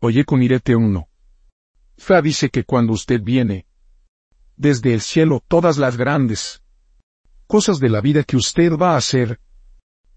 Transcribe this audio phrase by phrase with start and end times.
[0.00, 1.08] Oye con irete uno.
[1.96, 3.66] Fa dice que cuando usted viene,
[4.56, 6.62] desde el cielo todas las grandes
[7.46, 9.40] cosas de la vida que usted va a hacer,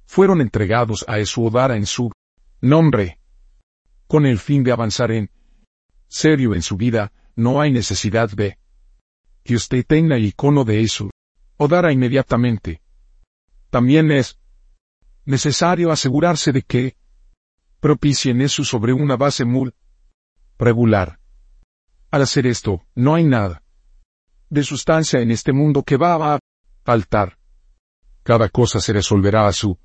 [0.06, 2.12] fueron entregados a Esudara en su
[2.60, 3.20] nombre,
[4.08, 5.32] con el fin de avanzar en
[6.08, 8.60] serio en su vida, no hay necesidad de
[9.44, 11.10] que usted tenga el icono de eso,
[11.58, 12.82] o dará inmediatamente.
[13.70, 14.38] También es
[15.26, 16.98] necesario asegurarse de que
[17.82, 19.74] propicien eso sobre una base muy
[20.58, 21.20] regular.
[22.10, 23.64] Al hacer esto, no hay nada
[24.50, 26.40] de sustancia en este mundo que va a
[26.84, 27.38] faltar.
[28.24, 29.78] Cada cosa se resolverá a su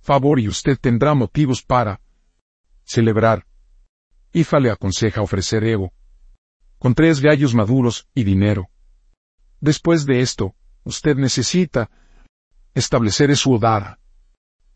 [0.00, 2.00] favor y usted tendrá motivos para
[2.84, 3.46] celebrar.
[4.32, 5.92] Ifa le aconseja ofrecer ego
[6.78, 8.70] con tres gallos maduros y dinero.
[9.60, 11.90] Después de esto, usted necesita
[12.72, 13.98] establecer su odara.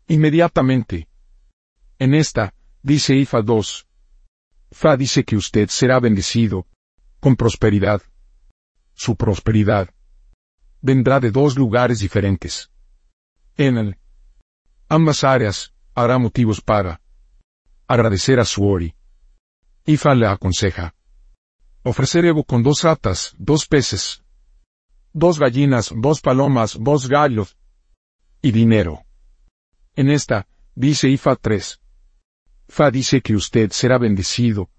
[0.07, 1.07] Inmediatamente.
[1.99, 3.87] En esta, dice Ifa 2.
[4.71, 6.67] Fa dice que usted será bendecido,
[7.19, 8.01] con prosperidad.
[8.93, 9.89] Su prosperidad
[10.81, 12.69] vendrá de dos lugares diferentes.
[13.57, 13.97] En el,
[14.89, 17.01] ambas áreas, hará motivos para
[17.87, 18.95] agradecer a su Ori.
[19.85, 20.95] Ifa le aconseja
[21.85, 24.23] ofrecer Evo con dos ratas, dos peces,
[25.13, 27.55] dos gallinas, dos palomas, dos gallos
[28.41, 29.05] y dinero.
[29.95, 31.79] En esta, dice Ifa 3.
[32.67, 34.69] Fa dice que usted será bendecido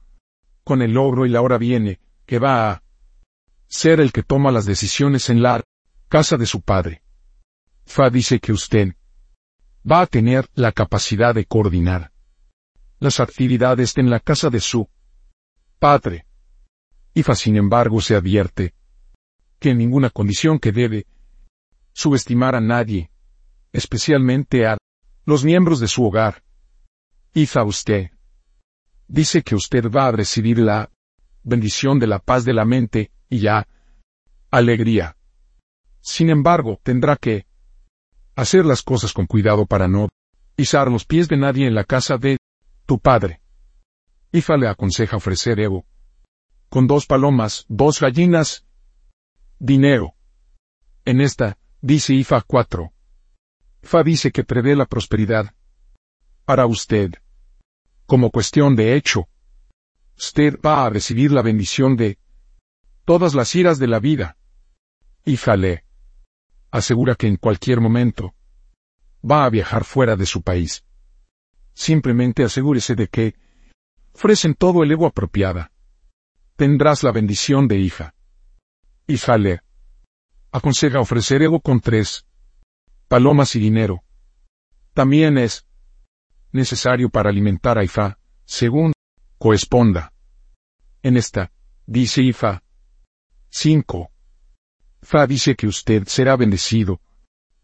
[0.64, 2.82] con el logro y la hora viene, que va a
[3.68, 5.62] ser el que toma las decisiones en la
[6.08, 7.02] casa de su padre.
[7.84, 8.94] Fa dice que usted
[9.90, 12.12] va a tener la capacidad de coordinar
[12.98, 14.88] las actividades en la casa de su
[15.78, 16.26] padre.
[17.14, 18.74] Ifa sin embargo se advierte
[19.58, 21.06] que en ninguna condición que debe
[21.92, 23.10] subestimar a nadie,
[23.72, 24.76] especialmente a
[25.24, 26.42] los miembros de su hogar.
[27.36, 28.12] Ifa usted
[29.08, 30.90] dice que usted va a recibir la
[31.42, 33.68] bendición de la paz de la mente y ya
[34.50, 35.18] alegría.
[36.00, 37.44] Sin embargo, tendrá que
[38.36, 40.08] hacer las cosas con cuidado para no
[40.54, 42.38] pisar los pies de nadie en la casa de
[42.86, 43.42] tu padre.
[44.32, 45.84] Ifa le aconseja ofrecer Evo.
[46.70, 48.64] Con dos palomas, dos gallinas,
[49.58, 50.14] dinero.
[51.04, 52.94] En esta, dice Ifa 4.
[53.82, 55.54] Fa dice que prevé la prosperidad.
[56.46, 57.12] Para usted.
[58.06, 59.28] Como cuestión de hecho.
[60.16, 62.18] Usted va a recibir la bendición de
[63.04, 64.36] todas las iras de la vida.
[65.24, 65.84] Ifa le
[66.70, 68.34] asegura que en cualquier momento
[69.28, 70.84] va a viajar fuera de su país.
[71.74, 73.34] Simplemente asegúrese de que
[74.14, 75.72] ofrecen todo el ego apropiada.
[76.56, 78.14] Tendrás la bendición de hija.
[79.06, 79.60] Hija le
[80.52, 82.26] aconseja ofrecer ego con tres
[83.08, 84.02] palomas y dinero.
[84.94, 85.66] También es
[86.56, 88.92] necesario para alimentar a Ifa, según
[89.38, 90.12] corresponda.
[91.02, 91.52] En esta,
[91.86, 92.62] dice Ifa
[93.50, 94.10] 5.
[95.02, 97.00] Fa dice que usted será bendecido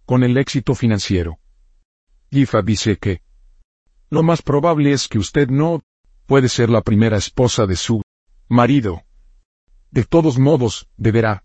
[0.04, 1.38] con el éxito financiero.
[2.31, 3.22] Ifa dice que
[4.10, 5.82] lo más probable es que usted no
[6.26, 8.02] puede ser la primera esposa de su
[8.48, 9.02] marido.
[9.91, 11.44] De todos modos, deberá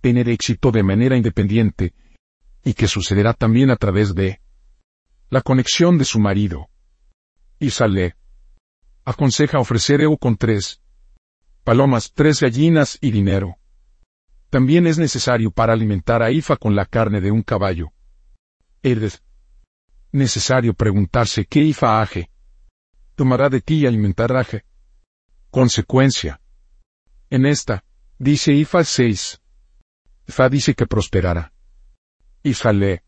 [0.00, 1.94] tener éxito de manera independiente,
[2.64, 4.40] y que sucederá también a través de
[5.32, 6.68] la conexión de su marido.
[7.58, 8.16] Y sale.
[9.02, 10.82] Aconseja ofrecer EU con tres
[11.64, 13.56] palomas, tres gallinas y dinero.
[14.50, 17.92] También es necesario para alimentar a Ifa con la carne de un caballo.
[18.82, 19.22] Es
[20.10, 22.28] necesario preguntarse qué Ifa aje
[23.14, 24.46] tomará de ti y alimentará
[25.50, 26.42] Consecuencia.
[27.30, 27.84] En esta,
[28.18, 29.40] dice Ifa 6.
[30.28, 31.54] Ifa dice que prosperará.
[32.42, 33.02] Ifa le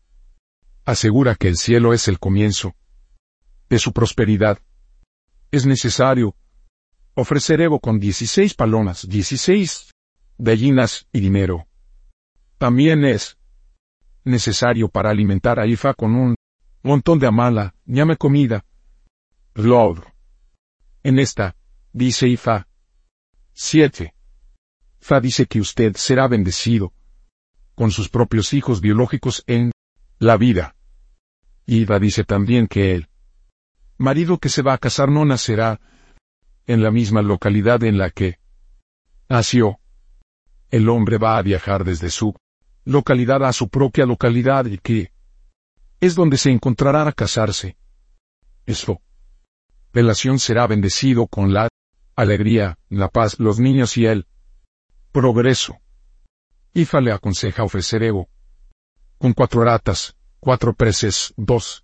[0.85, 2.75] asegura que el cielo es el comienzo
[3.69, 4.59] de su prosperidad.
[5.51, 6.35] Es necesario
[7.15, 9.91] ofrecer Evo con 16 palomas, 16
[10.37, 11.67] gallinas y dinero.
[12.57, 13.37] También es
[14.23, 16.35] necesario para alimentar a Ifa con un
[16.83, 18.65] montón de amala, llame comida.
[19.53, 20.03] Lord.
[21.03, 21.55] En esta,
[21.93, 22.67] dice Ifa.
[23.53, 24.13] 7.
[24.99, 26.93] Fa dice que usted será bendecido
[27.75, 29.71] con sus propios hijos biológicos en
[30.19, 30.75] la vida.
[31.65, 33.09] Ifa dice también que el
[33.97, 35.79] marido que se va a casar no nacerá
[36.67, 38.39] en la misma localidad en la que
[39.29, 39.79] nació
[40.69, 42.35] el hombre va a viajar desde su
[42.83, 45.11] localidad a su propia localidad y que
[45.99, 47.77] es donde se encontrará a casarse.
[48.65, 49.01] Eso.
[49.93, 51.69] Relación será bendecido con la
[52.15, 54.27] alegría, la paz, los niños y el
[55.11, 55.77] progreso.
[56.73, 58.27] Ifa le aconseja ofrecer ego.
[59.17, 60.15] Con cuatro ratas,
[60.45, 61.83] cuatro preces, dos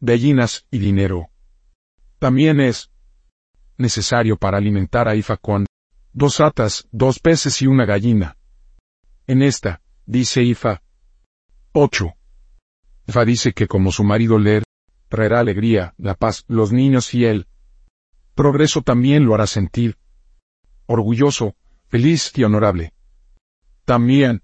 [0.00, 1.28] gallinas y dinero.
[2.18, 2.90] También es
[3.76, 5.64] necesario para alimentar a Ifa con
[6.12, 8.36] dos ratas, dos peces y una gallina.
[9.28, 10.82] En esta, dice Ifa.
[11.70, 12.14] 8.
[13.06, 14.64] Ifa dice que como su marido leer,
[15.08, 17.46] traerá alegría, la paz, los niños y él.
[18.34, 19.98] Progreso también lo hará sentir.
[20.86, 21.54] Orgulloso,
[21.86, 22.92] feliz y honorable.
[23.84, 24.42] También,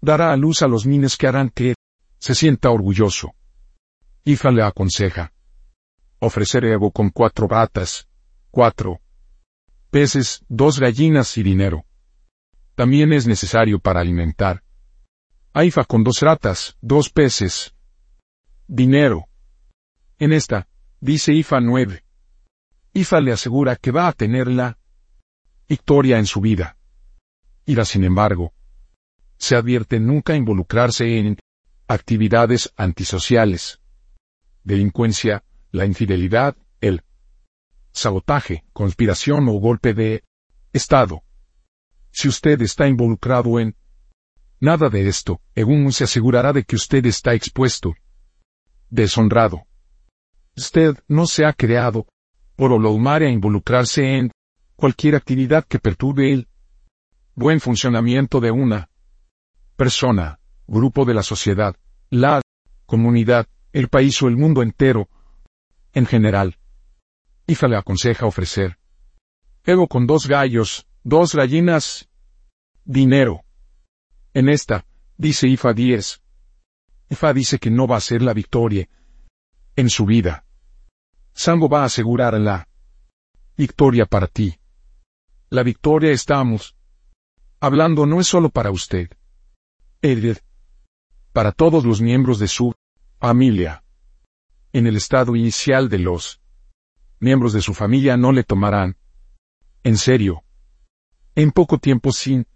[0.00, 1.74] dará a luz a los niños que harán que
[2.18, 3.34] se sienta orgulloso.
[4.24, 5.32] Ifa le aconseja.
[6.18, 8.08] Ofrecer Evo con cuatro ratas,
[8.50, 9.00] cuatro
[9.90, 11.84] peces, dos gallinas y dinero.
[12.74, 14.62] También es necesario para alimentar.
[15.54, 17.74] Ifa con dos ratas, dos peces.
[18.66, 19.28] Dinero.
[20.18, 20.68] En esta,
[21.00, 22.04] dice Ifa 9.
[22.92, 24.78] Ifa le asegura que va a tener la
[25.68, 26.76] victoria en su vida.
[27.66, 28.52] Ira, sin embargo,
[29.38, 31.38] se advierte nunca involucrarse en
[31.88, 33.80] actividades antisociales,
[34.62, 35.42] delincuencia,
[35.72, 37.02] la infidelidad, el
[37.92, 40.22] sabotaje, conspiración o golpe de
[40.72, 41.22] Estado.
[42.10, 43.74] Si usted está involucrado en
[44.60, 47.94] nada de esto, Egun se asegurará de que usted está expuesto,
[48.90, 49.64] deshonrado.
[50.56, 52.06] Usted no se ha creado
[52.54, 54.30] por olomar a involucrarse en
[54.76, 56.48] cualquier actividad que perturbe el
[57.34, 58.90] buen funcionamiento de una
[59.76, 60.37] persona,
[60.68, 61.74] grupo de la sociedad,
[62.10, 62.40] la
[62.86, 65.08] comunidad, el país o el mundo entero,
[65.92, 66.58] en general.
[67.46, 68.78] IFA le aconseja ofrecer
[69.68, 72.08] ego con dos gallos, dos gallinas,
[72.84, 73.44] dinero.
[74.32, 74.86] En esta,
[75.18, 76.22] dice IFA 10.
[77.10, 78.88] IFA dice que no va a ser la victoria
[79.76, 80.46] en su vida.
[81.34, 82.66] Sango va a asegurar la
[83.58, 84.58] victoria para ti.
[85.50, 86.74] La victoria estamos
[87.60, 89.10] hablando no es solo para usted.
[90.00, 90.38] Edith,
[91.38, 92.74] para todos los miembros de su
[93.20, 93.84] familia.
[94.72, 96.40] En el estado inicial de los
[97.20, 98.96] miembros de su familia no le tomarán
[99.84, 100.42] en serio.
[101.36, 102.48] En poco tiempo sin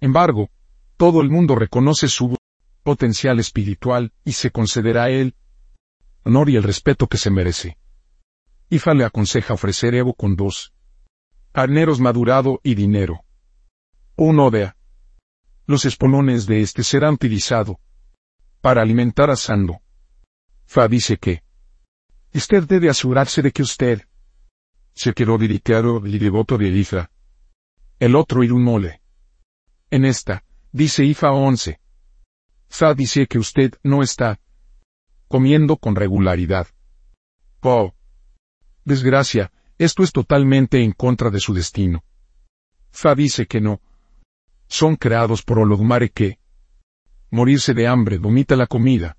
[0.00, 0.50] embargo,
[0.96, 2.36] todo el mundo reconoce su
[2.82, 5.36] potencial espiritual y se concederá a él
[6.24, 7.78] honor y el respeto que se merece.
[8.70, 10.74] Ifa le aconseja ofrecer Evo con dos
[11.52, 13.20] carneros madurado y dinero.
[14.16, 14.72] Uno de
[15.66, 17.76] los espolones de este serán utilizados
[18.60, 19.80] para alimentar a Sando.
[20.66, 21.42] Fa dice que
[22.34, 24.02] usted debe asegurarse de que usted
[24.94, 27.10] se quedó dedicado y devoto de Ifa.
[27.98, 29.00] El otro ir un mole.
[29.90, 31.80] En esta, dice Ifa 11.
[32.68, 34.40] Fa dice que usted no está
[35.28, 36.66] comiendo con regularidad.
[37.62, 37.94] Oh,
[38.84, 42.02] Desgracia, esto es totalmente en contra de su destino.
[42.90, 43.80] Fa dice que no.
[44.66, 46.39] Son creados por Olodumare que
[47.30, 49.16] morirse de hambre, vomita la comida.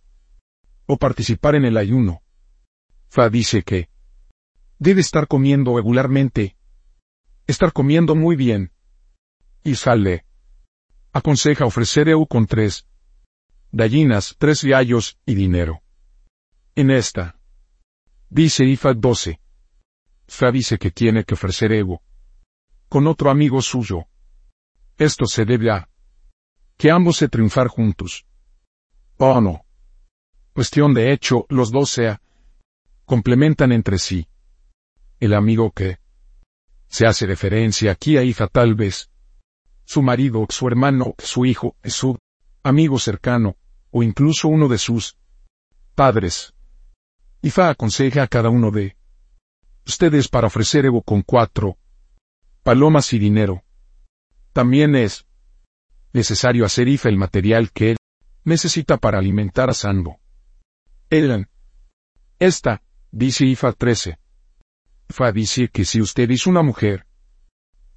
[0.86, 2.22] O participar en el ayuno.
[3.08, 3.90] Fa dice que
[4.80, 6.56] debe estar comiendo regularmente.
[7.48, 8.72] Estar comiendo muy bien.
[9.64, 10.26] Y sale.
[11.14, 12.88] Aconseja ofrecer EU con tres
[13.72, 15.82] gallinas, tres gallos y dinero.
[16.76, 17.38] En esta.
[18.30, 19.40] Dice Ifa 12.
[20.28, 22.02] Fa dice que tiene que ofrecer ego.
[22.88, 24.06] Con otro amigo suyo.
[24.98, 25.90] Esto se debe a
[26.82, 28.26] que ambos se triunfar juntos.
[29.18, 29.64] Oh no.
[30.52, 32.20] Cuestión de hecho, los dos sea
[33.06, 34.28] complementan entre sí.
[35.20, 36.00] El amigo que
[36.88, 39.12] se hace referencia aquí a hija tal vez
[39.86, 42.18] su marido, su hermano, su hijo, su
[42.64, 43.58] amigo cercano,
[43.92, 45.20] o incluso uno de sus
[45.94, 46.56] padres.
[47.44, 48.98] Ifa aconseja a cada uno de
[49.86, 51.78] ustedes para ofrecer Evo con cuatro
[52.64, 53.62] palomas y dinero.
[54.52, 55.28] También es
[56.14, 57.98] necesario hacer IFA el material que él
[58.44, 60.18] necesita para alimentar a Sando.
[61.10, 61.50] Elan.
[62.40, 64.20] Esta, dice IFA 13.
[65.10, 67.06] IFA dice que si usted es una mujer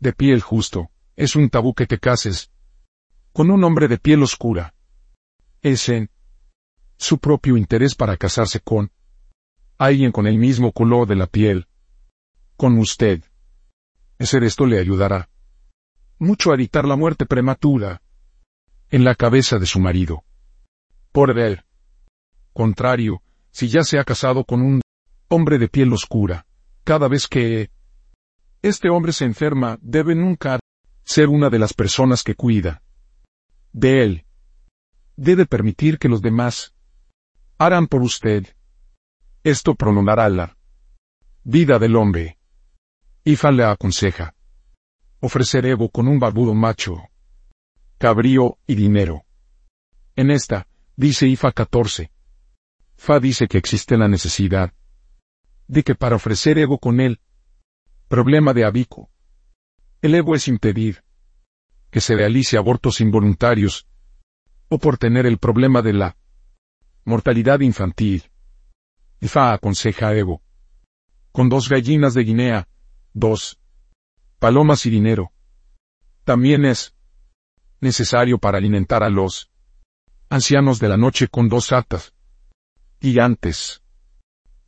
[0.01, 2.51] de piel justo, es un tabú que te cases
[3.33, 4.75] con un hombre de piel oscura.
[5.63, 6.11] Es en
[6.97, 8.93] su propio interés para casarse con
[9.79, 11.67] alguien con el mismo color de la piel
[12.57, 13.25] con usted.
[14.19, 15.29] Hacer esto le ayudará
[16.19, 18.01] mucho a evitar la muerte prematura
[18.95, 20.23] en la cabeza de su marido.
[21.11, 21.65] Por él.
[22.53, 24.83] Contrario, si ya se ha casado con un
[25.27, 26.47] hombre de piel oscura,
[26.85, 27.73] cada vez que
[28.63, 30.61] este hombre se enferma, debe nunca
[31.03, 32.83] ser una de las personas que cuida
[33.73, 34.27] de él.
[35.17, 36.73] Debe permitir que los demás
[37.59, 38.47] harán por usted.
[39.43, 40.57] Esto prolongará la
[41.43, 42.39] vida del hombre.
[43.25, 44.37] Ifa le aconseja.
[45.19, 47.09] Ofrecer Evo con un barbudo macho.
[48.05, 49.25] Cabrío y dinero.
[50.15, 52.11] En esta, dice Ifa 14.
[52.97, 54.75] Fa dice que existe la necesidad
[55.69, 57.19] de que para ofrecer Evo con él,
[58.09, 59.09] Problema de Abico.
[60.03, 61.03] El ego es impedir
[61.91, 63.89] que se realice abortos involuntarios
[64.69, 66.19] o por tener el problema de la
[67.07, 68.25] mortalidad infantil.
[69.23, 70.43] IFA aconseja a Evo.
[71.33, 72.69] Con dos gallinas de Guinea,
[73.15, 73.59] dos
[74.39, 75.33] palomas y dinero.
[76.25, 76.94] También es
[77.81, 79.51] necesario para alimentar a los
[80.29, 82.15] ancianos de la noche con dos atas.
[83.01, 83.83] Y antes.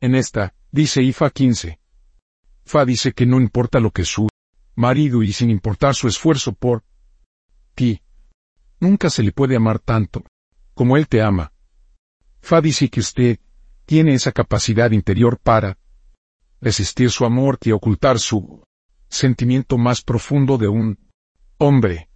[0.01, 1.81] En esta, dice Ifa 15.
[2.65, 4.29] Fa dice que no importa lo que su
[4.75, 6.85] marido y sin importar su esfuerzo por
[7.75, 8.03] ti,
[8.81, 10.25] nunca se le puede amar tanto
[10.75, 11.53] como él te ama.
[12.41, 13.41] Fa dice que usted
[13.87, 15.79] tiene esa capacidad interior para
[16.61, 18.63] resistir su amor y ocultar su
[19.09, 20.99] sentimiento más profundo de un
[21.59, 22.11] hombre.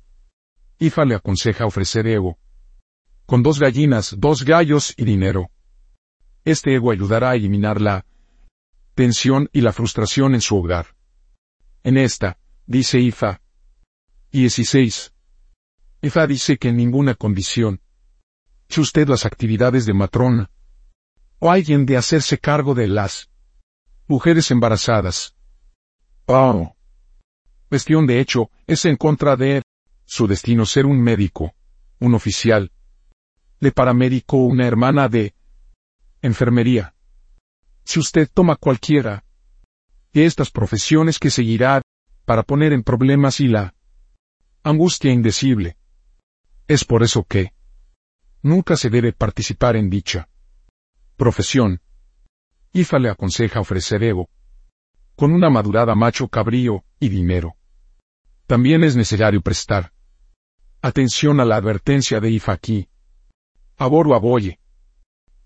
[0.83, 2.39] Ifa le aconseja ofrecer ego.
[3.27, 5.51] Con dos gallinas, dos gallos y dinero.
[6.43, 8.07] Este ego ayudará a eliminar la
[8.95, 10.97] tensión y la frustración en su hogar.
[11.85, 13.43] En esta, dice Ifa.
[14.33, 15.13] 16.
[16.01, 17.83] Ifa dice que en ninguna condición,
[18.71, 20.51] si usted las actividades de matrona,
[21.41, 23.31] o alguien de hacerse cargo de las
[24.07, 25.37] mujeres embarazadas.
[26.25, 26.75] Oh.
[27.69, 29.63] Cuestión de hecho, es en contra de
[30.11, 31.55] su destino ser un médico,
[32.00, 32.73] un oficial,
[33.61, 35.37] de paramédico o una hermana de
[36.21, 36.97] enfermería.
[37.85, 39.25] Si usted toma cualquiera
[40.12, 41.81] de estas profesiones que seguirá
[42.25, 43.73] para poner en problemas y la
[44.64, 45.76] angustia indecible.
[46.67, 47.52] Es por eso que
[48.43, 50.29] nunca se debe participar en dicha
[51.17, 51.81] profesión.
[52.73, 54.29] IFA le aconseja ofrecer ego
[55.14, 57.55] con una madurada macho cabrío y dinero.
[58.49, 59.93] También es necesario prestar
[60.83, 62.89] atención a la advertencia de IFA aquí.
[63.77, 64.59] Aboro aboye.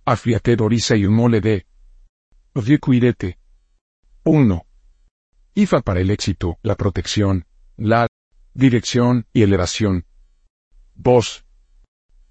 [0.05, 1.67] Afiate dorisa y mole de
[2.81, 3.39] cuidete.
[4.25, 4.67] 1.
[5.55, 8.07] IFA para el éxito, la protección, la
[8.55, 10.07] dirección y elevación.
[10.95, 11.45] 2.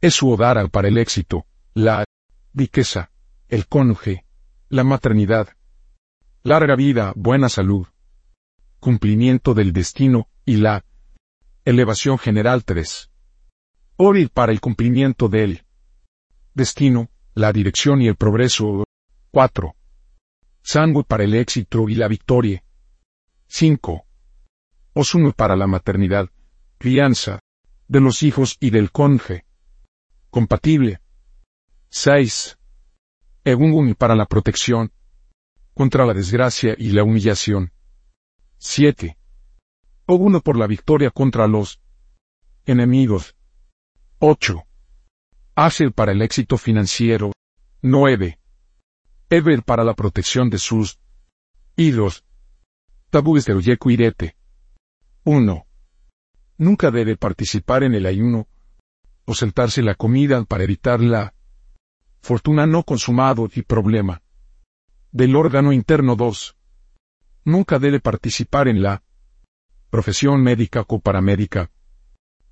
[0.02, 2.06] Es su odara para el éxito, la
[2.54, 3.12] riqueza,
[3.48, 4.26] el cónyuge,
[4.70, 5.50] la maternidad.
[6.44, 7.88] Larga vida, buena salud.
[8.80, 10.84] Cumplimiento del destino y la
[11.66, 13.10] elevación general 3.
[13.96, 15.64] Orir para el cumplimiento del
[16.54, 18.84] destino, la dirección y el progreso.
[19.32, 19.76] 4.
[20.62, 22.64] Sangue para el éxito y la victoria.
[23.48, 24.06] 5.
[24.94, 26.30] Osuno para la maternidad,
[26.78, 27.40] crianza,
[27.88, 29.46] de los hijos y del conje.
[30.30, 31.00] Compatible.
[31.90, 32.58] 6.
[33.46, 34.92] Egungun para la protección,
[35.74, 37.72] contra la desgracia y la humillación.
[38.58, 39.18] 7.
[40.06, 41.80] Oguno por la victoria contra los
[42.66, 43.36] enemigos.
[44.20, 44.64] 8.
[45.56, 47.32] Hacer para el éxito financiero.
[47.82, 48.38] 9.
[49.30, 51.00] Ever para la protección de sus
[51.78, 52.26] ídolos.
[53.10, 54.36] Tabúes de Oyeku Irete.
[55.24, 55.66] 1.
[56.58, 58.48] Nunca debe participar en el ayuno
[59.26, 61.34] o sentarse la comida para evitar la
[62.22, 64.22] fortuna no consumado y problema.
[65.14, 66.58] Del órgano interno 2.
[67.46, 69.03] Nunca debe participar en la
[69.94, 71.70] profesión médica o paramédica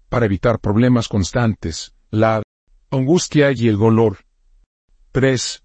[0.10, 2.43] para evitar problemas constantes, la
[2.91, 4.19] angustia y el dolor.
[5.12, 5.63] 3.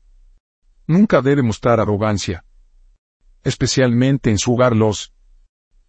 [0.86, 2.46] Nunca debe mostrar arrogancia.
[3.44, 5.12] Especialmente en su hogar los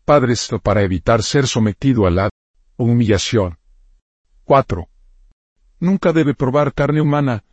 [0.04, 2.30] padres para evitar ser sometido a la
[2.76, 3.58] humillación.
[4.44, 4.90] 4.
[5.80, 7.46] Nunca debe probar carne humana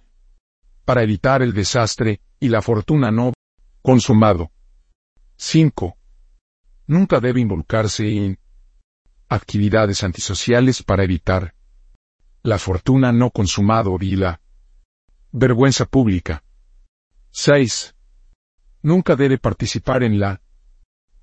[0.84, 3.32] para evitar el desastre y la fortuna no
[3.80, 4.50] consumado.
[5.36, 5.96] 5.
[6.86, 8.38] Nunca debe involucrarse en
[9.28, 11.54] actividades antisociales para evitar
[12.42, 14.40] la fortuna no consumado y la
[15.32, 16.44] vergüenza pública.
[17.30, 17.94] 6.
[18.82, 20.42] Nunca debe participar en la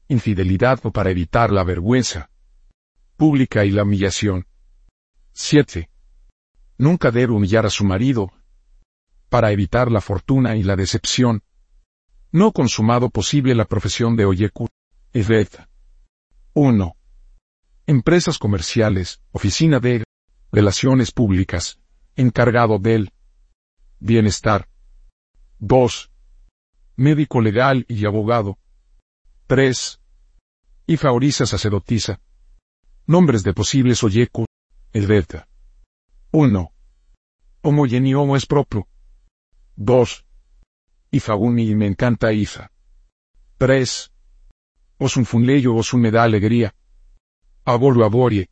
[0.07, 2.31] infidelidad o para evitar la vergüenza
[3.15, 4.47] pública y la humillación.
[5.33, 5.91] 7.
[6.79, 8.31] Nunca debe humillar a su marido
[9.29, 11.43] para evitar la fortuna y la decepción.
[12.31, 14.67] No consumado posible la profesión de Oyeku.
[15.13, 15.59] Evet.
[16.53, 16.95] 1.
[17.85, 20.05] Empresas comerciales, oficina de
[20.51, 21.79] relaciones públicas,
[22.15, 23.11] encargado del
[23.99, 24.69] bienestar.
[25.59, 26.11] 2.
[26.95, 28.57] Médico legal y abogado.
[29.47, 29.99] 3.
[30.87, 32.21] Y favorisa sacerdotisa.
[33.05, 34.45] Nombres de posibles oyeku.
[34.93, 35.47] Edveta.
[36.31, 36.71] 1.
[37.63, 38.87] Homogenio es propio.
[39.75, 40.25] 2.
[41.11, 42.71] Ifaguni y me encanta Ifa.
[43.57, 44.10] 3.
[45.05, 46.69] Os un funleyo os un me da alegría.
[47.73, 48.43] Aboro aborie.